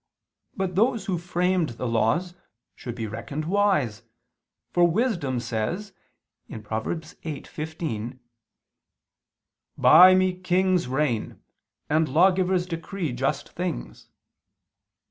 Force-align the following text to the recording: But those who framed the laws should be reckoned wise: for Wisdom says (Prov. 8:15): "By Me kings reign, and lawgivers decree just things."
But 0.57 0.73
those 0.73 1.05
who 1.05 1.19
framed 1.19 1.77
the 1.77 1.85
laws 1.87 2.33
should 2.73 2.95
be 2.95 3.05
reckoned 3.05 3.45
wise: 3.45 4.01
for 4.71 4.83
Wisdom 4.83 5.39
says 5.39 5.93
(Prov. 6.49 6.85
8:15): 6.87 8.17
"By 9.77 10.15
Me 10.15 10.33
kings 10.33 10.87
reign, 10.87 11.39
and 11.87 12.09
lawgivers 12.09 12.65
decree 12.65 13.11
just 13.13 13.49
things." 13.49 14.09